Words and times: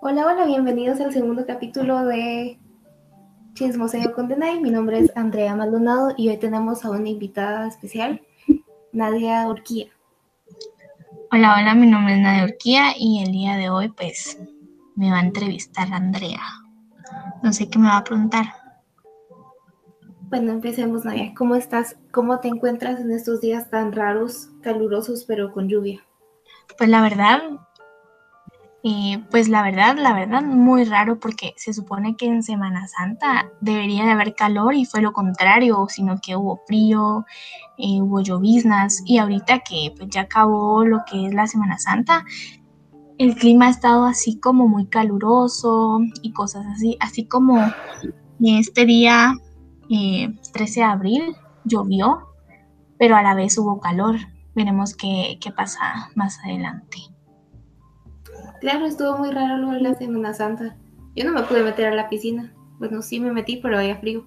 Hola, 0.00 0.26
hola, 0.26 0.44
bienvenidos 0.46 1.00
al 1.00 1.12
segundo 1.12 1.44
capítulo 1.44 2.04
de 2.04 2.60
Chismoseo 3.54 4.14
con 4.14 4.28
Denay. 4.28 4.60
Mi 4.60 4.70
nombre 4.70 5.00
es 5.00 5.16
Andrea 5.16 5.56
Maldonado 5.56 6.14
y 6.16 6.28
hoy 6.28 6.36
tenemos 6.36 6.84
a 6.84 6.90
una 6.90 7.08
invitada 7.08 7.66
especial, 7.66 8.22
Nadia 8.92 9.48
Urquía. 9.48 9.86
Hola, 11.32 11.56
hola, 11.58 11.74
mi 11.74 11.88
nombre 11.88 12.14
es 12.14 12.20
Nadia 12.20 12.44
Urquía 12.44 12.92
y 12.96 13.24
el 13.24 13.32
día 13.32 13.56
de 13.56 13.68
hoy 13.68 13.88
pues 13.88 14.38
me 14.94 15.10
va 15.10 15.18
a 15.18 15.24
entrevistar 15.24 15.92
Andrea. 15.92 16.42
No 17.42 17.52
sé 17.52 17.68
qué 17.68 17.80
me 17.80 17.88
va 17.88 17.96
a 17.96 18.04
preguntar. 18.04 18.44
Bueno, 20.28 20.52
empecemos, 20.52 21.04
Nadia. 21.04 21.34
¿Cómo 21.36 21.56
estás? 21.56 21.96
¿Cómo 22.12 22.38
te 22.38 22.46
encuentras 22.46 23.00
en 23.00 23.10
estos 23.10 23.40
días 23.40 23.70
tan 23.70 23.90
raros, 23.90 24.50
calurosos, 24.62 25.24
pero 25.24 25.52
con 25.52 25.68
lluvia? 25.68 26.00
Pues 26.78 26.88
la 26.88 27.02
verdad, 27.02 27.42
eh, 28.84 29.22
pues 29.30 29.48
la 29.48 29.62
verdad, 29.62 29.96
la 29.96 30.12
verdad, 30.12 30.42
muy 30.42 30.84
raro 30.84 31.20
porque 31.20 31.54
se 31.56 31.72
supone 31.72 32.16
que 32.16 32.26
en 32.26 32.42
Semana 32.42 32.88
Santa 32.88 33.48
debería 33.60 34.04
de 34.04 34.10
haber 34.10 34.34
calor 34.34 34.74
y 34.74 34.84
fue 34.84 35.00
lo 35.00 35.12
contrario, 35.12 35.86
sino 35.88 36.16
que 36.20 36.34
hubo 36.34 36.60
frío, 36.66 37.24
eh, 37.78 38.00
hubo 38.00 38.20
lloviznas 38.22 39.02
y 39.06 39.18
ahorita 39.18 39.60
que 39.60 39.94
pues 39.96 40.10
ya 40.10 40.22
acabó 40.22 40.84
lo 40.84 41.02
que 41.08 41.26
es 41.26 41.34
la 41.34 41.46
Semana 41.46 41.78
Santa, 41.78 42.24
el 43.18 43.36
clima 43.36 43.66
ha 43.66 43.70
estado 43.70 44.04
así 44.04 44.40
como 44.40 44.66
muy 44.66 44.86
caluroso 44.86 46.00
y 46.22 46.32
cosas 46.32 46.66
así, 46.66 46.96
así 46.98 47.26
como 47.26 47.72
este 48.40 48.84
día 48.84 49.34
13 49.88 50.30
eh, 50.64 50.74
de 50.74 50.82
abril 50.82 51.36
llovió, 51.64 52.34
pero 52.98 53.14
a 53.14 53.22
la 53.22 53.34
vez 53.34 53.56
hubo 53.58 53.80
calor. 53.80 54.16
Veremos 54.54 54.94
qué, 54.94 55.38
qué 55.40 55.50
pasa 55.50 56.10
más 56.14 56.38
adelante. 56.44 57.11
Claro, 58.62 58.86
estuvo 58.86 59.18
muy 59.18 59.32
raro 59.32 59.70
de 59.72 59.80
la 59.80 59.92
Semana 59.94 60.32
Santa. 60.32 60.76
Yo 61.16 61.24
no 61.24 61.32
me 61.32 61.42
pude 61.42 61.64
meter 61.64 61.88
a 61.88 61.96
la 61.96 62.08
piscina. 62.08 62.54
Bueno, 62.78 63.02
sí 63.02 63.18
me 63.18 63.32
metí, 63.32 63.56
pero 63.56 63.76
había 63.76 63.96
frío. 63.96 64.24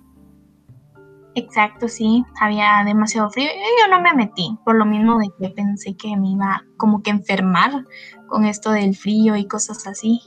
Exacto, 1.35 1.87
sí, 1.87 2.21
había 2.41 2.83
demasiado 2.85 3.29
frío. 3.29 3.47
Yo 3.47 3.95
no 3.95 4.01
me 4.01 4.13
metí, 4.13 4.59
por 4.65 4.75
lo 4.75 4.85
mismo 4.85 5.17
de 5.19 5.29
que 5.39 5.51
pensé 5.51 5.95
que 5.95 6.17
me 6.17 6.31
iba 6.31 6.65
como 6.75 7.01
que 7.01 7.11
enfermar 7.11 7.85
con 8.27 8.43
esto 8.43 8.71
del 8.71 8.93
frío 8.97 9.37
y 9.37 9.47
cosas 9.47 9.87
así. 9.87 10.19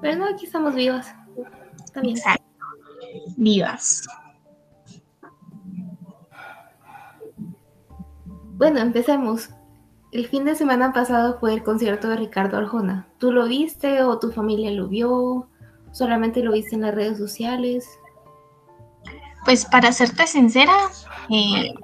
Pero 0.00 0.18
no, 0.18 0.26
aquí 0.26 0.46
estamos 0.46 0.74
vivas. 0.74 1.14
Exacto, 2.02 2.42
vivas. 3.36 4.08
Bueno, 8.56 8.80
empecemos. 8.80 9.50
El 10.10 10.26
fin 10.26 10.44
de 10.44 10.54
semana 10.54 10.92
pasado 10.92 11.38
fue 11.38 11.52
el 11.52 11.62
concierto 11.62 12.08
de 12.08 12.16
Ricardo 12.16 12.56
Arjona. 12.56 13.06
¿Tú 13.18 13.30
lo 13.30 13.46
viste 13.46 14.02
o 14.02 14.18
tu 14.18 14.32
familia 14.32 14.70
lo 14.70 14.88
vio? 14.88 15.48
¿Solamente 15.92 16.42
lo 16.42 16.52
viste 16.52 16.76
en 16.76 16.82
las 16.82 16.94
redes 16.94 17.18
sociales? 17.18 17.86
Pues 19.44 19.66
para 19.66 19.92
serte 19.92 20.26
sincera, 20.26 20.74
eh, 21.28 21.74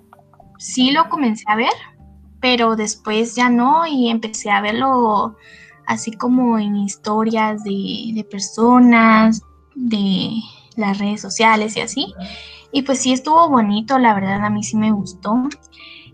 sí 0.58 0.91
lo 0.91 1.08
comencé 1.11 1.45
a 1.48 1.56
ver, 1.56 1.72
pero 2.41 2.77
después 2.77 3.34
ya 3.34 3.50
no 3.50 3.86
y 3.86 4.08
empecé 4.08 4.50
a 4.50 4.62
verlo 4.62 5.36
así 5.86 6.12
como 6.12 6.58
en 6.58 6.77
historias 6.77 7.62
de, 7.62 8.12
de 8.14 8.25
personas, 8.25 9.42
de 9.75 10.41
las 10.77 10.98
redes 10.98 11.20
sociales 11.20 11.77
y 11.77 11.80
así. 11.80 12.14
Y 12.72 12.83
pues 12.83 13.00
sí 13.00 13.12
estuvo 13.12 13.48
bonito, 13.50 13.98
la 13.98 14.14
verdad 14.14 14.45
a 14.45 14.50
mí 14.50 14.64
sí 14.64 14.77
me 14.77 14.92
gustó. 14.92 15.48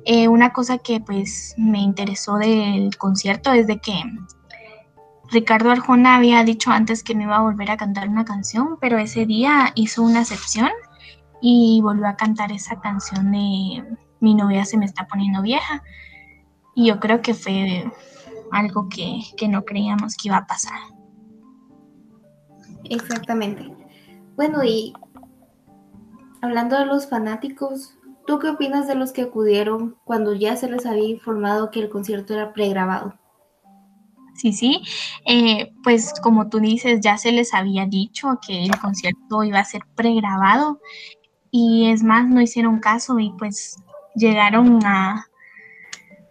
Eh, 0.04 0.28
una 0.28 0.52
cosa 0.52 0.78
que 0.78 1.00
pues 1.00 1.54
me 1.58 1.78
interesó 1.78 2.36
del 2.36 2.96
concierto 2.96 3.52
es 3.52 3.66
de 3.66 3.78
que 3.78 4.02
Ricardo 5.30 5.70
Arjona 5.70 6.16
había 6.16 6.42
dicho 6.42 6.70
antes 6.70 7.04
que 7.04 7.14
me 7.14 7.24
iba 7.24 7.36
a 7.36 7.42
volver 7.42 7.70
a 7.70 7.76
cantar 7.76 8.08
una 8.08 8.24
canción, 8.24 8.78
pero 8.80 8.98
ese 8.98 9.26
día 9.26 9.72
hizo 9.74 10.02
una 10.02 10.20
excepción 10.20 10.70
y 11.40 11.80
volvió 11.82 12.08
a 12.08 12.16
cantar 12.16 12.50
esa 12.52 12.80
canción 12.80 13.30
de 13.30 13.84
Mi 14.20 14.34
novia 14.34 14.64
se 14.64 14.76
me 14.76 14.86
está 14.86 15.06
poniendo 15.06 15.42
vieja. 15.42 15.82
Y 16.74 16.88
yo 16.88 17.00
creo 17.00 17.22
que 17.22 17.34
fue 17.34 17.90
algo 18.52 18.88
que, 18.88 19.20
que 19.36 19.48
no 19.48 19.64
creíamos 19.64 20.16
que 20.16 20.28
iba 20.28 20.38
a 20.38 20.46
pasar. 20.46 20.78
Exactamente. 22.84 23.72
Bueno, 24.36 24.64
y 24.64 24.92
hablando 26.40 26.78
de 26.78 26.86
los 26.86 27.08
fanáticos, 27.08 27.96
¿Tú 28.30 28.38
qué 28.38 28.48
opinas 28.48 28.86
de 28.86 28.94
los 28.94 29.10
que 29.10 29.22
acudieron 29.22 29.96
cuando 30.04 30.34
ya 30.34 30.54
se 30.54 30.70
les 30.70 30.86
había 30.86 31.08
informado 31.08 31.72
que 31.72 31.80
el 31.80 31.88
concierto 31.88 32.32
era 32.32 32.52
pregrabado? 32.52 33.18
Sí, 34.36 34.52
sí, 34.52 34.84
eh, 35.26 35.72
pues 35.82 36.14
como 36.22 36.48
tú 36.48 36.60
dices, 36.60 37.00
ya 37.00 37.18
se 37.18 37.32
les 37.32 37.52
había 37.54 37.86
dicho 37.86 38.38
que 38.46 38.66
el 38.66 38.78
concierto 38.78 39.42
iba 39.42 39.58
a 39.58 39.64
ser 39.64 39.82
pregrabado 39.96 40.78
y 41.50 41.90
es 41.90 42.04
más, 42.04 42.28
no 42.28 42.40
hicieron 42.40 42.78
caso 42.78 43.18
y 43.18 43.32
pues 43.36 43.74
llegaron 44.14 44.78
a, 44.86 45.26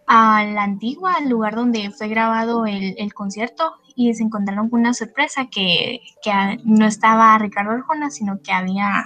a 0.07 0.45
la 0.45 0.63
antigua, 0.63 1.15
al 1.15 1.27
lugar 1.27 1.55
donde 1.55 1.91
fue 1.91 2.07
grabado 2.07 2.65
el, 2.65 2.95
el, 2.97 3.13
concierto 3.13 3.73
y 3.93 4.13
se 4.13 4.23
encontraron 4.23 4.69
con 4.69 4.79
una 4.79 4.93
sorpresa 4.93 5.49
que, 5.51 5.99
que 6.23 6.31
no 6.63 6.85
estaba 6.85 7.38
Ricardo 7.39 7.71
Arjona, 7.71 8.09
sino 8.09 8.39
que 8.41 8.53
había 8.53 9.03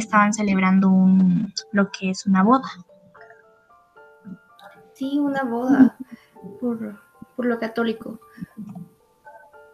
estaban 0.00 0.32
celebrando 0.32 0.90
un, 0.90 1.52
lo 1.72 1.90
que 1.90 2.10
es 2.10 2.26
una 2.26 2.42
boda. 2.42 2.68
Sí, 4.94 5.18
una 5.18 5.42
boda, 5.42 5.96
por, 6.60 6.98
lo 7.38 7.58
católico. 7.58 8.20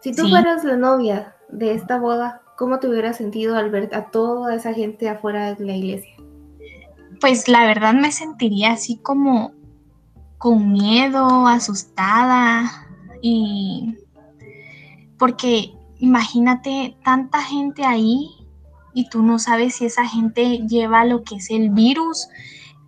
Si 0.01 0.15
tú 0.15 0.27
fueras 0.27 0.63
la 0.63 0.77
novia 0.77 1.35
de 1.49 1.73
esta 1.73 1.99
boda, 1.99 2.41
¿cómo 2.57 2.79
te 2.79 2.87
hubieras 2.87 3.17
sentido 3.17 3.55
al 3.55 3.69
ver 3.69 3.93
a 3.93 4.09
toda 4.09 4.55
esa 4.55 4.73
gente 4.73 5.09
afuera 5.09 5.53
de 5.53 5.65
la 5.65 5.73
iglesia? 5.73 6.15
Pues 7.19 7.47
la 7.47 7.65
verdad 7.65 7.93
me 7.93 8.11
sentiría 8.11 8.71
así 8.71 8.97
como 8.97 9.53
con 10.39 10.71
miedo, 10.71 11.45
asustada 11.45 12.87
y 13.21 13.95
porque 15.19 15.71
imagínate 15.99 16.97
tanta 17.03 17.43
gente 17.43 17.85
ahí 17.85 18.40
y 18.93 19.09
tú 19.09 19.21
no 19.23 19.39
sabes 19.39 19.75
si 19.75 19.85
esa 19.85 20.05
gente 20.07 20.59
lleva 20.67 21.05
lo 21.05 21.23
que 21.23 21.35
es 21.35 21.49
el 21.49 21.69
virus 21.69 22.27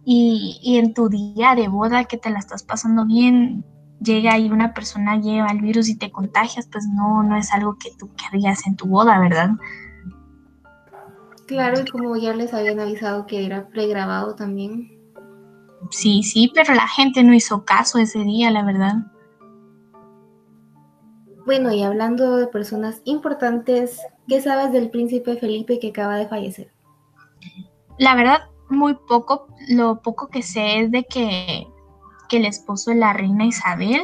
y, 0.05 0.59
en 0.77 0.93
tu 0.93 1.09
día 1.09 1.55
de 1.55 1.67
boda 1.67 2.05
que 2.05 2.17
te 2.17 2.29
la 2.29 2.39
estás 2.39 2.63
pasando 2.63 3.05
bien, 3.05 3.63
llega 4.01 4.37
y 4.37 4.51
una 4.51 4.73
persona 4.73 5.19
lleva 5.19 5.47
el 5.51 5.61
virus 5.61 5.87
y 5.87 5.97
te 5.97 6.11
contagias, 6.11 6.67
pues 6.71 6.85
no, 6.87 7.23
no 7.23 7.37
es 7.37 7.51
algo 7.53 7.77
que 7.77 7.91
tú 7.97 8.09
querrías 8.15 8.67
en 8.67 8.75
tu 8.75 8.85
boda, 8.85 9.19
¿verdad? 9.19 9.51
Claro, 11.47 11.81
y 11.81 11.89
como 11.89 12.15
ya 12.17 12.33
les 12.33 12.53
habían 12.53 12.79
avisado 12.79 13.25
que 13.25 13.45
era 13.45 13.67
pregrabado 13.69 14.35
también. 14.35 14.91
Sí, 15.89 16.23
sí, 16.23 16.51
pero 16.53 16.73
la 16.73 16.87
gente 16.87 17.23
no 17.23 17.33
hizo 17.33 17.65
caso 17.65 17.99
ese 17.99 18.19
día, 18.19 18.51
la 18.51 18.63
verdad. 18.63 18.95
Bueno, 21.45 21.73
y 21.73 21.83
hablando 21.83 22.37
de 22.37 22.47
personas 22.47 23.01
importantes, 23.03 24.01
¿qué 24.27 24.41
sabes 24.41 24.71
del 24.71 24.89
príncipe 24.89 25.35
Felipe 25.35 25.79
que 25.79 25.89
acaba 25.89 26.15
de 26.15 26.27
fallecer? 26.27 26.71
La 27.99 28.15
verdad, 28.15 28.39
muy 28.69 28.95
poco. 29.07 29.47
Lo 29.67 30.01
poco 30.01 30.29
que 30.29 30.41
sé 30.41 30.81
es 30.81 30.91
de 30.91 31.03
que, 31.03 31.67
el 32.31 32.45
esposo 32.45 32.89
de 32.89 32.97
la 32.97 33.13
reina 33.13 33.45
Isabel 33.45 34.01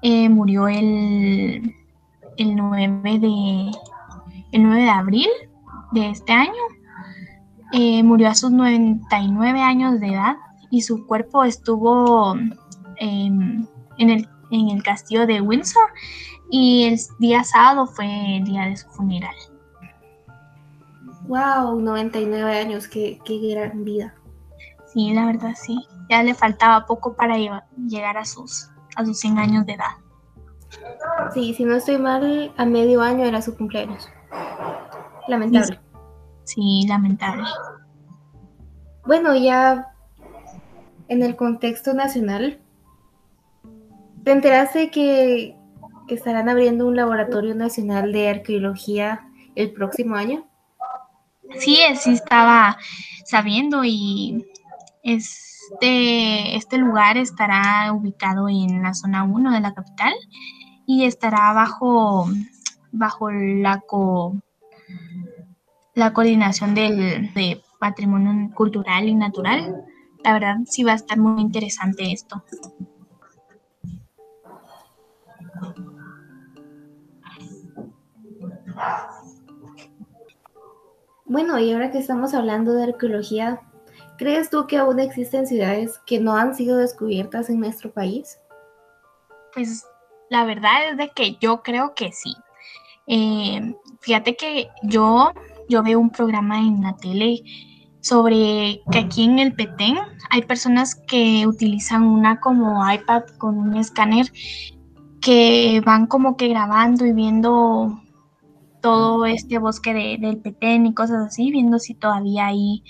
eh, 0.00 0.26
murió 0.30 0.68
el, 0.68 1.74
el, 2.38 2.56
9 2.56 3.18
de, 3.18 3.70
el 4.52 4.62
9 4.62 4.82
de 4.82 4.88
abril 4.88 5.28
de 5.92 6.08
este 6.08 6.32
año. 6.32 6.62
Eh, 7.72 8.02
murió 8.02 8.30
a 8.30 8.34
sus 8.34 8.50
99 8.52 9.60
años 9.60 10.00
de 10.00 10.14
edad 10.14 10.36
y 10.70 10.80
su 10.80 11.06
cuerpo 11.06 11.44
estuvo 11.44 12.34
en, 12.96 13.68
el, 13.98 14.26
en 14.50 14.70
el 14.70 14.82
castillo 14.82 15.26
de 15.26 15.42
Windsor 15.42 15.90
y 16.50 16.84
el 16.84 16.98
día 17.18 17.44
sábado 17.44 17.86
fue 17.86 18.36
el 18.36 18.44
día 18.44 18.66
de 18.66 18.76
su 18.76 18.88
funeral. 18.88 19.34
Wow, 21.28 21.80
99 21.80 22.58
años, 22.58 22.86
qué, 22.86 23.18
qué 23.24 23.38
gran 23.38 23.84
vida. 23.84 24.14
Sí, 24.86 25.12
la 25.12 25.26
verdad 25.26 25.54
sí. 25.60 25.76
Ya 26.08 26.22
le 26.22 26.34
faltaba 26.34 26.86
poco 26.86 27.14
para 27.14 27.36
llegar 27.36 28.16
a 28.16 28.24
sus, 28.24 28.70
a 28.94 29.04
sus 29.04 29.18
100 29.18 29.38
años 29.38 29.66
de 29.66 29.72
edad. 29.72 29.96
Sí, 31.34 31.54
si 31.54 31.64
no 31.64 31.74
estoy 31.74 31.98
mal, 31.98 32.52
a 32.56 32.64
medio 32.64 33.02
año 33.02 33.24
era 33.24 33.42
su 33.42 33.56
cumpleaños. 33.56 34.08
Lamentable. 35.26 35.80
Sí, 36.44 36.82
sí 36.82 36.88
lamentable. 36.88 37.44
Bueno, 39.04 39.34
ya 39.34 39.92
en 41.08 41.22
el 41.22 41.36
contexto 41.36 41.92
nacional, 41.92 42.60
¿te 44.24 44.32
enteraste 44.32 44.90
que 44.90 45.55
que 46.06 46.14
estarán 46.14 46.48
abriendo 46.48 46.86
un 46.86 46.96
laboratorio 46.96 47.54
nacional 47.54 48.12
de 48.12 48.28
arqueología 48.28 49.28
el 49.54 49.72
próximo 49.72 50.16
año. 50.16 50.46
Sí, 51.58 51.78
sí 51.98 52.12
estaba 52.12 52.76
sabiendo 53.24 53.84
y 53.84 54.44
este, 55.02 56.56
este 56.56 56.78
lugar 56.78 57.16
estará 57.16 57.92
ubicado 57.92 58.48
en 58.48 58.82
la 58.82 58.94
zona 58.94 59.24
1 59.24 59.52
de 59.52 59.60
la 59.60 59.74
capital 59.74 60.12
y 60.86 61.04
estará 61.04 61.52
bajo, 61.52 62.28
bajo 62.92 63.30
la, 63.30 63.82
la 65.94 66.12
coordinación 66.12 66.74
del, 66.74 67.32
de 67.34 67.62
patrimonio 67.78 68.54
cultural 68.54 69.08
y 69.08 69.14
natural. 69.14 69.84
La 70.24 70.32
verdad 70.32 70.56
sí 70.66 70.82
va 70.82 70.92
a 70.92 70.96
estar 70.96 71.18
muy 71.18 71.40
interesante 71.40 72.12
esto. 72.12 72.42
Bueno, 81.24 81.58
y 81.58 81.72
ahora 81.72 81.90
que 81.90 81.98
estamos 81.98 82.34
hablando 82.34 82.72
de 82.72 82.84
arqueología, 82.84 83.60
¿crees 84.16 84.48
tú 84.48 84.66
que 84.66 84.76
aún 84.76 85.00
existen 85.00 85.46
ciudades 85.46 85.98
que 86.06 86.20
no 86.20 86.36
han 86.36 86.54
sido 86.54 86.76
descubiertas 86.76 87.50
en 87.50 87.60
nuestro 87.60 87.92
país? 87.92 88.38
Pues 89.52 89.84
la 90.30 90.44
verdad 90.44 90.90
es 90.90 90.96
de 90.96 91.08
que 91.10 91.36
yo 91.40 91.62
creo 91.62 91.94
que 91.94 92.12
sí. 92.12 92.34
Eh, 93.08 93.74
fíjate 94.00 94.36
que 94.36 94.68
yo, 94.82 95.32
yo 95.68 95.82
veo 95.82 95.98
un 95.98 96.10
programa 96.10 96.58
en 96.58 96.82
la 96.82 96.96
tele 96.96 97.42
sobre 98.00 98.82
que 98.92 98.98
aquí 99.00 99.24
en 99.24 99.40
el 99.40 99.54
Petén 99.54 99.96
hay 100.30 100.42
personas 100.42 100.94
que 100.94 101.44
utilizan 101.46 102.04
una 102.04 102.38
como 102.38 102.80
iPad 102.88 103.24
con 103.38 103.58
un 103.58 103.76
escáner 103.76 104.26
que 105.20 105.82
van 105.84 106.06
como 106.06 106.36
que 106.36 106.46
grabando 106.46 107.04
y 107.04 107.12
viendo 107.12 108.00
todo 108.80 109.24
este 109.26 109.58
bosque 109.58 109.94
de, 109.94 110.18
del 110.18 110.38
Petén 110.38 110.86
y 110.86 110.94
cosas 110.94 111.26
así, 111.26 111.50
viendo 111.50 111.78
si 111.78 111.94
todavía 111.94 112.46
hay 112.46 112.82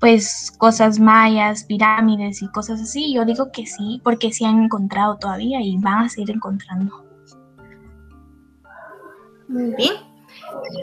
pues 0.00 0.52
cosas 0.58 1.00
mayas, 1.00 1.64
pirámides 1.64 2.42
y 2.42 2.48
cosas 2.48 2.80
así. 2.80 3.12
Yo 3.14 3.24
digo 3.24 3.50
que 3.52 3.66
sí, 3.66 4.00
porque 4.04 4.32
sí 4.32 4.44
han 4.44 4.62
encontrado 4.64 5.16
todavía 5.18 5.60
y 5.60 5.76
van 5.78 6.04
a 6.04 6.08
seguir 6.08 6.30
encontrando. 6.30 7.04
Muy 9.48 9.74
bien. 9.74 9.94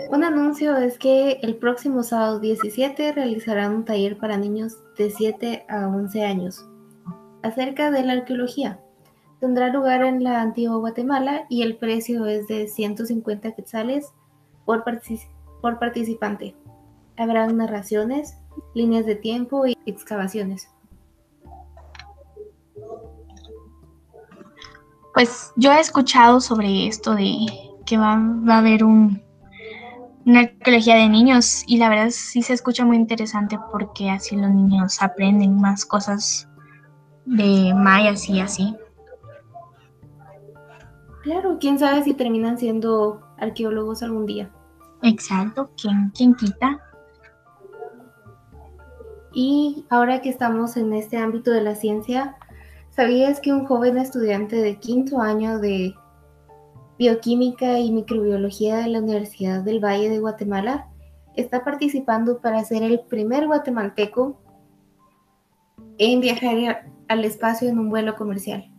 Un 0.10 0.24
anuncio 0.24 0.76
es 0.76 0.98
que 0.98 1.40
el 1.44 1.56
próximo 1.56 2.04
sábado 2.04 2.40
17 2.40 3.14
realizarán 3.14 3.76
un 3.76 3.86
taller 3.86 4.18
para 4.18 4.38
niños 4.38 4.78
de 4.98 5.10
7 5.10 5.66
a 5.70 5.88
11 5.88 6.24
años 6.24 6.66
acerca 7.44 7.92
de 7.92 8.04
la 8.04 8.14
arqueología. 8.14 8.80
Tendrá 9.40 9.70
lugar 9.70 10.04
en 10.04 10.24
la 10.24 10.42
antigua 10.42 10.78
Guatemala 10.78 11.46
y 11.50 11.62
el 11.62 11.78
precio 11.78 12.26
es 12.26 12.48
de 12.48 12.68
150 12.68 13.52
quetzales 13.52 14.14
por, 14.66 14.84
por 15.62 15.80
participante. 15.80 16.56
Habrán 17.18 17.58
narraciones, 17.58 18.38
líneas 18.74 19.06
de 19.06 19.16
tiempo 19.16 19.66
y 19.66 19.78
excavaciones. 19.86 20.70
Pues 25.14 25.54
yo 25.56 25.72
he 25.72 25.80
escuchado 25.80 26.42
sobre 26.42 26.88
esto 26.88 27.16
de 27.16 27.46
que 27.86 27.98
va, 27.98 28.14
a 28.14 28.58
haber 28.58 28.84
un, 28.84 29.22
una 30.26 30.42
arqueología 30.42 30.96
de 30.96 31.08
niños 31.08 31.64
y 31.68 31.78
la 31.78 31.88
verdad 31.88 32.10
sí 32.10 32.42
se 32.42 32.54
escucha 32.54 32.84
muy 32.84 32.98
interesante 32.98 33.58
porque 33.72 34.10
así 34.10 34.36
los 34.36 34.50
niños 34.52 35.02
aprenden 35.02 35.58
más 35.62 35.86
cosas 35.86 36.50
de 37.26 37.74
mayas 37.74 38.28
y 38.28 38.42
así. 38.42 38.76
Claro, 41.24 41.58
quién 41.60 41.80
sabe 41.80 42.04
si 42.04 42.14
terminan 42.14 42.58
siendo 42.58 43.22
arqueólogos 43.38 44.04
algún 44.04 44.26
día. 44.26 44.52
Exacto, 45.06 45.70
¿quién, 45.80 46.12
quién 46.16 46.34
quita? 46.34 46.80
Y 49.34 49.86
ahora 49.92 50.22
que 50.22 50.30
estamos 50.30 50.78
en 50.78 50.94
este 50.94 51.18
ámbito 51.18 51.52
de 51.52 51.62
la 51.62 51.76
ciencia, 51.76 52.36
¿sabías 52.90 53.40
que 53.40 53.54
un 53.54 53.66
joven 53.66 54.00
estudiante 54.00 54.56
de 54.56 54.80
quinto 54.80 55.22
año 55.22 55.60
de 55.60 55.94
bioquímica 56.98 57.78
y 57.78 57.92
microbiología 57.92 58.78
de 58.78 58.88
la 58.88 59.00
Universidad 59.00 59.62
del 59.62 59.84
Valle 59.84 60.10
de 60.10 60.20
Guatemala 60.20 60.88
está 61.36 61.64
participando 61.64 62.40
para 62.40 62.64
ser 62.64 62.82
el 62.82 63.02
primer 63.02 63.46
guatemalteco 63.46 64.42
en 66.00 66.20
viajar 66.20 66.84
al 67.08 67.26
espacio 67.26 67.70
en 67.70 67.78
un 67.78 67.90
vuelo 67.90 68.16
comercial? 68.16 68.75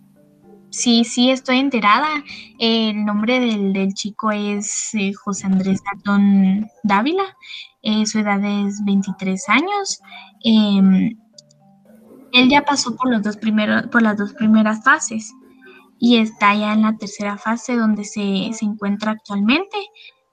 Sí, 0.76 1.04
sí, 1.04 1.30
estoy 1.30 1.56
enterada. 1.56 2.22
El 2.58 3.06
nombre 3.06 3.40
del, 3.40 3.94
chico 3.94 4.30
es 4.30 4.90
eh, 4.92 5.14
José 5.14 5.46
Andrés 5.46 5.80
Gatón 5.82 6.68
Dávila. 6.82 7.34
Eh, 7.80 8.04
su 8.04 8.18
edad 8.18 8.44
es 8.44 8.84
23 8.84 9.48
años. 9.48 9.98
Em, 10.44 11.18
él 12.32 12.50
ya 12.50 12.60
pasó 12.60 12.94
por, 12.94 13.10
los 13.10 13.22
dos 13.22 13.38
primeros, 13.38 13.86
por 13.86 14.02
las 14.02 14.18
dos 14.18 14.34
primeras 14.34 14.84
fases 14.84 15.32
y 15.98 16.18
está 16.18 16.54
ya 16.54 16.74
en 16.74 16.82
la 16.82 16.94
tercera 16.98 17.38
fase 17.38 17.74
donde 17.74 18.04
se, 18.04 18.50
se 18.52 18.66
encuentra 18.66 19.12
actualmente. 19.12 19.78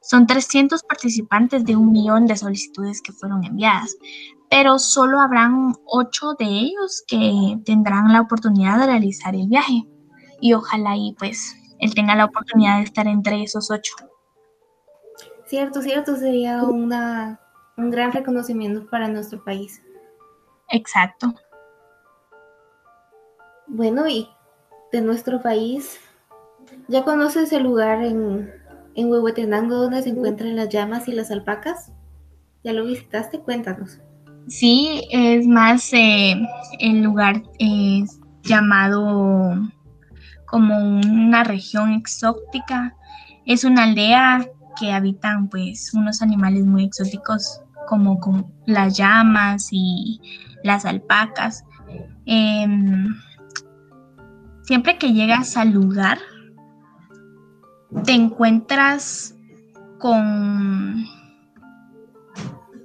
Son 0.01 0.27
300 0.27 0.83
participantes 0.83 1.63
de 1.63 1.77
un 1.77 1.93
millón 1.93 2.27
de 2.27 2.35
solicitudes 2.35 3.01
que 3.01 3.13
fueron 3.13 3.45
enviadas, 3.45 3.95
pero 4.49 4.77
solo 4.77 5.21
habrán 5.21 5.73
ocho 5.85 6.33
de 6.37 6.47
ellos 6.47 7.01
que 7.07 7.57
tendrán 7.63 8.11
la 8.11 8.19
oportunidad 8.19 8.77
de 8.79 8.87
realizar 8.87 9.35
el 9.35 9.47
viaje 9.47 9.87
y 10.43 10.51
ojalá 10.53 10.97
y 10.97 11.15
pues 11.17 11.55
él 11.79 11.95
tenga 11.95 12.15
la 12.15 12.25
oportunidad 12.25 12.79
de 12.79 12.83
estar 12.83 13.07
entre 13.07 13.41
esos 13.41 13.71
ocho. 13.71 13.93
Cierto, 15.45 15.81
cierto, 15.81 16.17
sería 16.17 16.63
una, 16.63 17.39
un 17.77 17.89
gran 17.89 18.11
reconocimiento 18.11 18.85
para 18.89 19.07
nuestro 19.07 19.41
país. 19.41 19.81
Exacto. 20.67 21.33
Bueno, 23.67 24.05
y 24.05 24.27
de 24.91 24.99
nuestro 24.99 25.41
país, 25.41 25.97
¿ya 26.89 27.05
conoces 27.05 27.53
el 27.53 27.63
lugar 27.63 28.03
en, 28.03 28.51
en 28.95 29.09
Huehuetenango 29.09 29.75
donde 29.75 30.01
se 30.01 30.09
encuentran 30.09 30.57
las 30.57 30.67
llamas 30.67 31.07
y 31.07 31.13
las 31.13 31.31
alpacas? 31.31 31.93
¿Ya 32.65 32.73
lo 32.73 32.83
visitaste? 32.83 33.39
Cuéntanos. 33.39 34.01
Sí, 34.49 35.07
es 35.09 35.47
más, 35.47 35.93
eh, 35.93 36.35
el 36.79 37.01
lugar 37.01 37.43
es 37.59 38.19
llamado 38.41 39.55
como 40.53 40.77
una 40.77 41.43
región 41.43 41.93
exótica. 41.93 42.95
Es 43.43 43.63
una 43.63 43.85
aldea 43.85 44.47
que 44.79 44.91
habitan 44.91 45.49
pues 45.49 45.95
unos 45.95 46.21
animales 46.21 46.63
muy 46.63 46.83
exóticos 46.83 47.59
como, 47.87 48.51
las 48.67 48.95
llamas 48.95 49.69
y 49.71 50.21
las 50.63 50.85
alpacas. 50.85 51.65
Em, 52.27 53.07
siempre 54.61 54.99
que 54.99 55.11
llegas 55.11 55.57
al 55.57 55.71
lugar, 55.71 56.19
te 58.05 58.11
encuentras 58.11 59.35
con... 59.97 61.03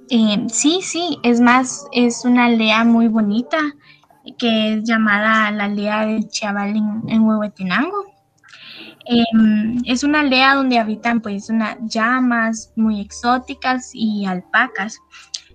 Em, 0.09 0.49
sí, 0.49 0.79
sí, 0.81 1.19
es 1.21 1.39
más, 1.39 1.85
es 1.91 2.25
una 2.25 2.45
aldea 2.45 2.83
muy 2.83 3.09
bonita 3.09 3.59
que 4.37 4.73
es 4.73 4.83
llamada 4.83 5.51
la 5.51 5.65
aldea 5.65 6.05
del 6.05 6.29
Chaval 6.29 6.75
en, 6.75 7.21
Huehuetenango. 7.21 8.13
Em, 9.05 9.77
es 9.85 10.03
una 10.03 10.21
aldea 10.21 10.55
donde 10.55 10.77
habitan 10.77 11.21
pues 11.21 11.49
unas 11.49 11.77
llamas 11.81 12.71
muy 12.75 13.01
exóticas 13.01 13.91
y 13.93 14.25
alpacas. 14.25 14.99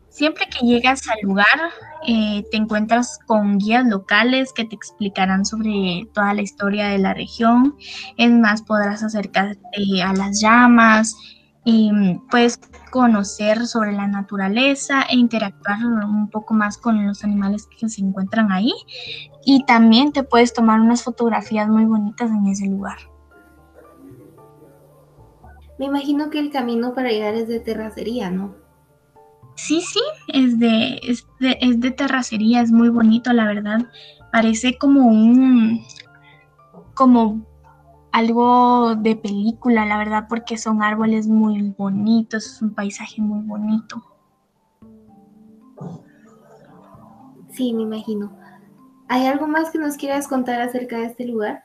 Siempre 0.08 0.46
que 0.46 0.64
llegas 0.64 1.08
al 1.08 1.18
lugar, 1.22 1.72
eh, 2.06 2.44
te 2.52 2.56
encuentras 2.56 3.18
con 3.26 3.58
guías 3.58 3.84
locales 3.84 4.52
que 4.52 4.64
te 4.64 4.76
explicarán 4.76 5.44
sobre 5.44 6.08
toda 6.12 6.34
la 6.34 6.42
historia 6.42 6.86
de 6.86 6.98
la 6.98 7.14
región. 7.14 7.76
Es 8.16 8.30
más, 8.30 8.62
podrás 8.62 9.02
acercarte 9.02 10.02
a 10.04 10.12
las 10.12 10.40
llamas, 10.40 11.16
y 11.64 11.90
mm, 11.90 12.28
puedes 12.30 12.58
conocer 12.90 13.66
sobre 13.66 13.92
la 13.92 14.06
naturaleza 14.06 15.02
e 15.10 15.16
interactuar 15.16 15.78
un 15.84 16.28
poco 16.30 16.54
más 16.54 16.78
con 16.78 17.06
los 17.06 17.24
animales 17.24 17.66
que 17.78 17.88
se 17.88 18.02
encuentran 18.02 18.52
ahí 18.52 18.72
y 19.44 19.64
también 19.64 20.12
te 20.12 20.22
puedes 20.22 20.52
tomar 20.52 20.80
unas 20.80 21.02
fotografías 21.02 21.68
muy 21.68 21.84
bonitas 21.84 22.30
en 22.30 22.46
ese 22.46 22.66
lugar. 22.66 22.98
Me 25.78 25.86
imagino 25.86 26.30
que 26.30 26.38
el 26.38 26.50
camino 26.50 26.94
para 26.94 27.10
llegar 27.10 27.34
es 27.34 27.48
de 27.48 27.58
terracería, 27.58 28.30
¿no? 28.30 28.54
Sí, 29.56 29.80
sí, 29.80 30.00
es 30.28 30.58
de, 30.58 31.00
es 31.02 31.26
de, 31.40 31.56
es 31.60 31.80
de 31.80 31.90
terracería, 31.90 32.60
es 32.60 32.70
muy 32.70 32.88
bonito, 32.88 33.32
la 33.32 33.46
verdad. 33.46 33.86
Parece 34.32 34.76
como 34.78 35.06
un, 35.06 35.84
como 36.94 37.44
algo 38.14 38.94
de 38.94 39.16
película, 39.16 39.84
la 39.84 39.98
verdad, 39.98 40.26
porque 40.28 40.56
son 40.56 40.84
árboles 40.84 41.26
muy 41.26 41.74
bonitos, 41.76 42.46
es 42.46 42.62
un 42.62 42.72
paisaje 42.72 43.20
muy 43.20 43.44
bonito. 43.44 44.00
Sí, 47.50 47.72
me 47.72 47.82
imagino. 47.82 48.38
¿Hay 49.08 49.26
algo 49.26 49.48
más 49.48 49.72
que 49.72 49.80
nos 49.80 49.96
quieras 49.96 50.28
contar 50.28 50.60
acerca 50.60 50.98
de 50.98 51.06
este 51.06 51.26
lugar? 51.26 51.64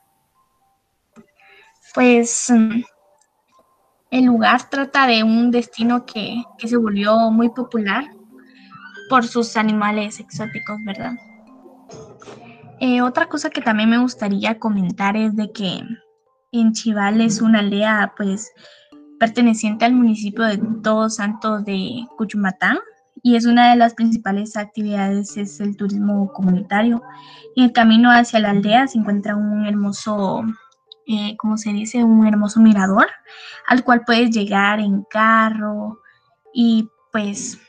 Pues 1.93 2.49
mm, 2.49 2.81
el 4.09 4.25
lugar 4.25 4.67
trata 4.71 5.05
de 5.05 5.23
un 5.23 5.51
destino 5.51 6.03
que, 6.07 6.41
se 6.57 6.77
volvió 6.77 7.29
muy 7.29 7.49
popular 7.49 8.05
por 9.07 9.23
sus 9.23 9.55
animales 9.55 10.19
exóticos, 10.19 10.79
¿verdad? 10.83 11.13
Eh, 12.79 13.03
otra 13.03 13.27
cosa 13.27 13.51
que 13.51 13.61
también 13.61 13.91
me 13.91 13.99
gustaría 13.99 14.57
comentar 14.57 15.15
es 15.15 15.35
de 15.35 15.51
que 15.51 15.83
en 16.51 16.73
Chival 16.73 17.21
es 17.21 17.41
una 17.41 17.59
aldea 17.59 18.13
pues 18.17 18.51
perteneciente 19.19 19.85
al 19.85 19.93
municipio 19.93 20.45
de 20.45 20.59
Todos 20.81 21.15
Santos 21.15 21.65
de 21.65 22.05
Cuchumatán 22.17 22.79
y 23.21 23.35
es 23.35 23.45
una 23.45 23.69
de 23.69 23.75
las 23.75 23.93
principales 23.93 24.55
actividades 24.55 25.35
es 25.37 25.59
el 25.59 25.75
turismo 25.75 26.31
comunitario. 26.31 27.03
En 27.55 27.65
el 27.65 27.73
camino 27.73 28.09
hacia 28.09 28.39
la 28.39 28.51
aldea 28.51 28.87
se 28.87 28.97
encuentra 28.97 29.35
un 29.35 29.65
hermoso, 29.65 30.43
eh, 31.05 31.35
como 31.37 31.57
se 31.57 31.71
dice, 31.71 32.03
un 32.03 32.25
hermoso 32.25 32.61
mirador 32.61 33.07
al 33.67 33.83
cual 33.83 34.03
puedes 34.05 34.31
llegar 34.31 34.79
en 34.79 35.03
carro 35.03 35.99
y 36.53 36.87
pues 37.11 37.59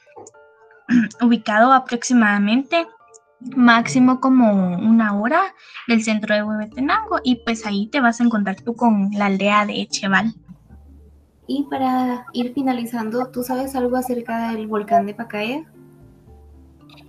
ubicado 1.20 1.72
aproximadamente 1.72 2.86
máximo 3.56 4.20
como 4.20 4.76
una 4.76 5.18
hora 5.18 5.42
del 5.88 6.02
centro 6.02 6.34
de 6.34 6.42
Huehuetenango 6.42 7.20
y 7.24 7.36
pues 7.44 7.66
ahí 7.66 7.88
te 7.88 8.00
vas 8.00 8.20
a 8.20 8.24
encontrar 8.24 8.56
tú 8.60 8.74
con 8.74 9.10
la 9.12 9.26
aldea 9.26 9.66
de 9.66 9.80
Echeval. 9.82 10.34
Y 11.46 11.66
para 11.68 12.26
ir 12.32 12.52
finalizando, 12.54 13.26
¿tú 13.28 13.42
sabes 13.42 13.74
algo 13.74 13.96
acerca 13.96 14.52
del 14.52 14.66
volcán 14.66 15.06
de 15.06 15.14
Pacaya? 15.14 15.64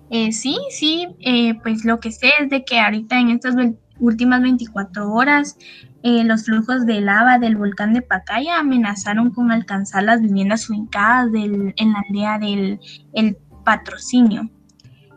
Eh, 0.09 0.31
sí, 0.31 0.57
sí, 0.71 1.07
eh, 1.19 1.55
pues 1.61 1.85
lo 1.85 1.99
que 1.99 2.11
sé 2.11 2.31
es 2.39 2.49
de 2.49 2.65
que 2.65 2.79
ahorita 2.79 3.19
en 3.19 3.29
estas 3.29 3.55
últimas 3.99 4.41
24 4.41 5.11
horas 5.11 5.57
eh, 6.03 6.23
los 6.23 6.45
flujos 6.45 6.85
de 6.85 7.01
lava 7.01 7.37
del 7.37 7.55
volcán 7.55 7.93
de 7.93 8.01
Pacaya 8.01 8.59
amenazaron 8.59 9.29
con 9.31 9.51
alcanzar 9.51 10.03
las 10.03 10.21
viviendas 10.21 10.69
ubicadas 10.69 11.31
del, 11.31 11.73
en 11.77 11.93
la 11.93 12.03
aldea 12.07 12.39
del 12.39 12.79
el 13.13 13.37
patrocinio 13.63 14.49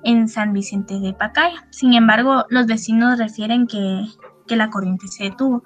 en 0.04 0.28
San 0.28 0.52
Vicente 0.52 1.00
de 1.00 1.12
Pacaya. 1.12 1.66
Sin 1.70 1.94
embargo, 1.94 2.44
los 2.50 2.66
vecinos 2.66 3.18
refieren 3.18 3.66
que, 3.66 4.04
que 4.46 4.56
la 4.56 4.70
corriente 4.70 5.08
se 5.08 5.24
detuvo 5.24 5.62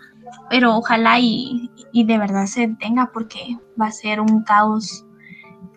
pero 0.50 0.76
ojalá 0.76 1.18
y, 1.20 1.70
de 1.92 2.18
verdad 2.18 2.46
se 2.46 2.66
detenga 2.66 3.10
porque 3.12 3.58
va 3.80 3.86
a 3.86 3.92
ser 3.92 4.20
un 4.20 4.42
caos 4.42 5.06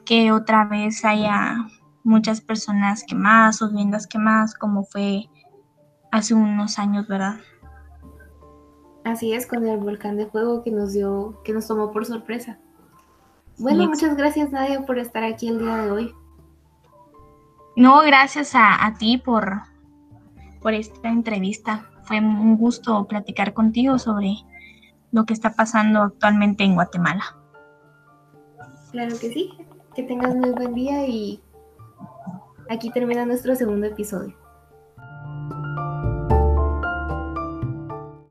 que 0.05 0.31
otra 0.31 0.65
vez 0.65 1.03
haya 1.05 1.55
muchas 2.03 2.41
personas 2.41 3.03
quemadas 3.07 3.61
o 3.61 3.69
viviendas 3.69 4.07
quemadas 4.07 4.55
como 4.55 4.83
fue 4.83 5.29
hace 6.11 6.33
unos 6.33 6.79
años, 6.79 7.07
¿verdad? 7.07 7.35
Así 9.03 9.33
es, 9.33 9.47
con 9.47 9.65
el 9.65 9.79
volcán 9.79 10.17
de 10.17 10.27
fuego 10.27 10.63
que 10.63 10.71
nos 10.71 10.93
dio, 10.93 11.41
que 11.43 11.53
nos 11.53 11.67
tomó 11.67 11.91
por 11.91 12.05
sorpresa. 12.05 12.59
Bueno, 13.57 13.87
muchas 13.87 14.15
gracias 14.15 14.51
Nadia 14.51 14.85
por 14.85 14.97
estar 14.97 15.23
aquí 15.23 15.47
el 15.47 15.59
día 15.59 15.77
de 15.77 15.91
hoy. 15.91 16.15
No, 17.75 18.01
gracias 18.01 18.55
a, 18.55 18.85
a 18.85 18.97
ti 18.97 19.17
por, 19.17 19.61
por 20.61 20.73
esta 20.73 21.09
entrevista 21.09 21.89
fue 22.03 22.19
un 22.19 22.57
gusto 22.57 23.05
platicar 23.07 23.53
contigo 23.53 23.97
sobre 23.97 24.35
lo 25.11 25.25
que 25.25 25.33
está 25.33 25.53
pasando 25.53 26.01
actualmente 26.01 26.63
en 26.63 26.75
Guatemala. 26.75 27.23
Claro 28.91 29.17
que 29.19 29.31
sí. 29.31 29.53
Que 29.95 30.03
tengas 30.03 30.35
muy 30.35 30.51
buen 30.51 30.73
día 30.73 31.05
y 31.05 31.41
aquí 32.69 32.89
termina 32.91 33.25
nuestro 33.25 33.55
segundo 33.55 33.87
episodio. 33.87 34.40